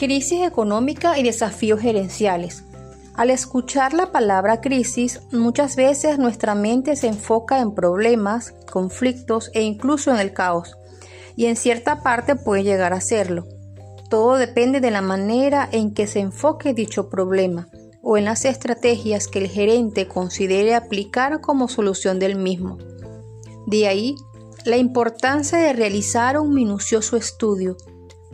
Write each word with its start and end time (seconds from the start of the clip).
Crisis 0.00 0.40
económica 0.46 1.18
y 1.18 1.22
desafíos 1.22 1.78
gerenciales. 1.78 2.64
Al 3.12 3.28
escuchar 3.28 3.92
la 3.92 4.12
palabra 4.12 4.62
crisis, 4.62 5.20
muchas 5.30 5.76
veces 5.76 6.18
nuestra 6.18 6.54
mente 6.54 6.96
se 6.96 7.08
enfoca 7.08 7.60
en 7.60 7.74
problemas, 7.74 8.54
conflictos 8.72 9.50
e 9.52 9.60
incluso 9.60 10.10
en 10.10 10.18
el 10.18 10.32
caos, 10.32 10.78
y 11.36 11.44
en 11.46 11.56
cierta 11.56 12.02
parte 12.02 12.34
puede 12.34 12.62
llegar 12.62 12.94
a 12.94 13.02
serlo. 13.02 13.44
Todo 14.08 14.38
depende 14.38 14.80
de 14.80 14.90
la 14.90 15.02
manera 15.02 15.68
en 15.70 15.92
que 15.92 16.06
se 16.06 16.20
enfoque 16.20 16.72
dicho 16.72 17.10
problema 17.10 17.68
o 18.00 18.16
en 18.16 18.24
las 18.24 18.46
estrategias 18.46 19.28
que 19.28 19.40
el 19.40 19.48
gerente 19.48 20.08
considere 20.08 20.74
aplicar 20.74 21.42
como 21.42 21.68
solución 21.68 22.18
del 22.18 22.36
mismo. 22.36 22.78
De 23.66 23.86
ahí 23.86 24.14
la 24.64 24.78
importancia 24.78 25.58
de 25.58 25.74
realizar 25.74 26.40
un 26.40 26.54
minucioso 26.54 27.18
estudio 27.18 27.76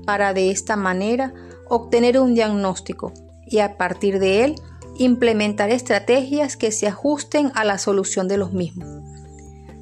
para 0.04 0.32
de 0.32 0.52
esta 0.52 0.76
manera 0.76 1.34
obtener 1.68 2.18
un 2.18 2.34
diagnóstico 2.34 3.12
y 3.46 3.58
a 3.58 3.76
partir 3.76 4.18
de 4.18 4.44
él 4.44 4.54
implementar 4.98 5.70
estrategias 5.70 6.56
que 6.56 6.72
se 6.72 6.86
ajusten 6.86 7.52
a 7.54 7.64
la 7.64 7.78
solución 7.78 8.28
de 8.28 8.38
los 8.38 8.52
mismos. 8.52 8.88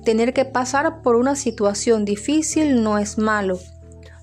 Tener 0.05 0.35
que 0.35 0.45
pasar 0.45 1.03
por 1.03 1.17
una 1.17 1.37
situación 1.37 2.05
difícil 2.05 2.83
no 2.83 2.99
es 2.99 3.17
malo. 3.17 3.59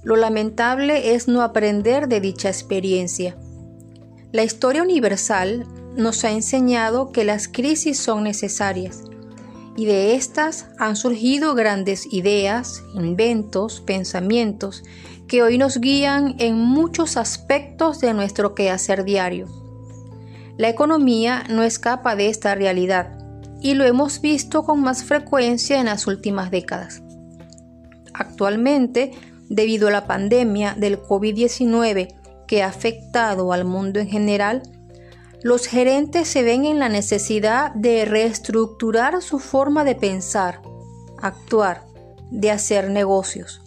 Lo 0.03 0.15
lamentable 0.15 1.15
es 1.15 1.27
no 1.27 1.41
aprender 1.41 2.07
de 2.07 2.21
dicha 2.21 2.49
experiencia. 2.49 3.35
La 4.31 4.43
historia 4.43 4.83
universal 4.83 5.65
nos 5.95 6.23
ha 6.23 6.31
enseñado 6.31 7.11
que 7.11 7.23
las 7.23 7.47
crisis 7.47 7.99
son 7.99 8.23
necesarias 8.23 9.03
y 9.75 9.85
de 9.85 10.15
estas 10.15 10.67
han 10.77 10.95
surgido 10.95 11.55
grandes 11.55 12.11
ideas, 12.11 12.83
inventos, 12.93 13.81
pensamientos 13.81 14.83
que 15.27 15.43
hoy 15.43 15.57
nos 15.57 15.79
guían 15.79 16.35
en 16.39 16.57
muchos 16.57 17.15
aspectos 17.15 17.99
de 18.01 18.13
nuestro 18.13 18.53
quehacer 18.53 19.05
diario. 19.05 19.47
La 20.57 20.69
economía 20.69 21.45
no 21.49 21.63
escapa 21.63 22.15
de 22.15 22.27
esta 22.27 22.53
realidad 22.53 23.17
y 23.61 23.75
lo 23.75 23.85
hemos 23.85 24.21
visto 24.21 24.63
con 24.63 24.81
más 24.81 25.03
frecuencia 25.03 25.79
en 25.79 25.85
las 25.85 26.07
últimas 26.07 26.51
décadas. 26.51 27.01
Actualmente, 28.13 29.11
debido 29.49 29.87
a 29.87 29.91
la 29.91 30.05
pandemia 30.05 30.75
del 30.77 31.01
COVID-19 31.01 32.13
que 32.47 32.63
ha 32.63 32.67
afectado 32.67 33.53
al 33.53 33.63
mundo 33.63 33.99
en 33.99 34.09
general, 34.09 34.63
los 35.43 35.65
gerentes 35.65 36.27
se 36.27 36.43
ven 36.43 36.65
en 36.65 36.79
la 36.79 36.89
necesidad 36.89 37.73
de 37.73 38.05
reestructurar 38.05 39.21
su 39.21 39.39
forma 39.39 39.83
de 39.83 39.95
pensar, 39.95 40.61
actuar, 41.19 41.85
de 42.29 42.51
hacer 42.51 42.89
negocios. 42.91 43.61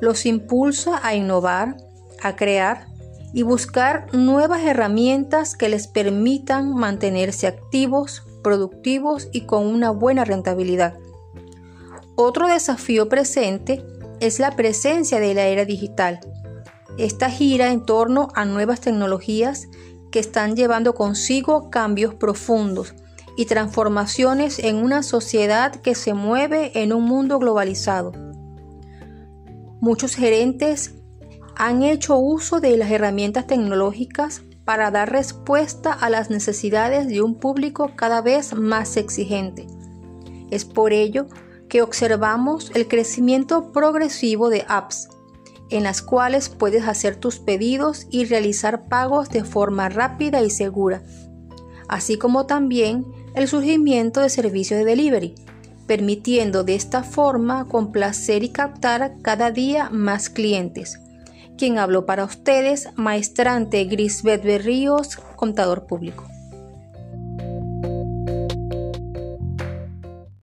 Los 0.00 0.26
impulsa 0.26 1.00
a 1.06 1.14
innovar, 1.14 1.76
a 2.22 2.34
crear 2.34 2.88
y 3.32 3.42
buscar 3.42 4.12
nuevas 4.12 4.62
herramientas 4.62 5.56
que 5.56 5.68
les 5.68 5.86
permitan 5.86 6.74
mantenerse 6.74 7.46
activos, 7.46 8.22
productivos 8.42 9.28
y 9.32 9.42
con 9.42 9.66
una 9.66 9.90
buena 9.90 10.24
rentabilidad. 10.24 10.94
Otro 12.16 12.48
desafío 12.48 13.08
presente 13.08 13.84
es 14.20 14.40
la 14.40 14.52
presencia 14.56 15.20
de 15.20 15.34
la 15.34 15.46
era 15.46 15.64
digital. 15.64 16.20
Esta 16.98 17.30
gira 17.30 17.72
en 17.72 17.84
torno 17.84 18.28
a 18.34 18.44
nuevas 18.44 18.80
tecnologías 18.80 19.68
que 20.14 20.20
están 20.20 20.54
llevando 20.54 20.94
consigo 20.94 21.70
cambios 21.70 22.14
profundos 22.14 22.94
y 23.36 23.46
transformaciones 23.46 24.60
en 24.60 24.76
una 24.76 25.02
sociedad 25.02 25.74
que 25.74 25.96
se 25.96 26.14
mueve 26.14 26.70
en 26.80 26.92
un 26.92 27.02
mundo 27.02 27.40
globalizado. 27.40 28.12
Muchos 29.80 30.14
gerentes 30.14 30.94
han 31.56 31.82
hecho 31.82 32.16
uso 32.16 32.60
de 32.60 32.76
las 32.76 32.92
herramientas 32.92 33.48
tecnológicas 33.48 34.42
para 34.64 34.92
dar 34.92 35.10
respuesta 35.10 35.92
a 35.92 36.08
las 36.10 36.30
necesidades 36.30 37.08
de 37.08 37.20
un 37.20 37.34
público 37.34 37.90
cada 37.96 38.22
vez 38.22 38.54
más 38.54 38.96
exigente. 38.96 39.66
Es 40.48 40.64
por 40.64 40.92
ello 40.92 41.26
que 41.68 41.82
observamos 41.82 42.70
el 42.76 42.86
crecimiento 42.86 43.72
progresivo 43.72 44.48
de 44.48 44.64
apps 44.68 45.08
en 45.70 45.82
las 45.82 46.02
cuales 46.02 46.48
puedes 46.48 46.86
hacer 46.86 47.16
tus 47.16 47.38
pedidos 47.38 48.06
y 48.10 48.24
realizar 48.24 48.88
pagos 48.88 49.30
de 49.30 49.44
forma 49.44 49.88
rápida 49.88 50.42
y 50.42 50.50
segura, 50.50 51.02
así 51.88 52.18
como 52.18 52.46
también 52.46 53.06
el 53.34 53.48
surgimiento 53.48 54.20
de 54.20 54.28
servicios 54.28 54.78
de 54.78 54.84
delivery, 54.84 55.34
permitiendo 55.86 56.64
de 56.64 56.74
esta 56.74 57.02
forma 57.02 57.66
complacer 57.68 58.42
y 58.42 58.50
captar 58.50 59.16
cada 59.22 59.50
día 59.50 59.90
más 59.90 60.30
clientes. 60.30 61.00
Quien 61.56 61.78
habló 61.78 62.04
para 62.04 62.24
ustedes, 62.24 62.88
maestrante 62.96 63.84
Grisbet 63.84 64.42
Berríos, 64.42 65.16
contador 65.36 65.86
público. 65.86 66.24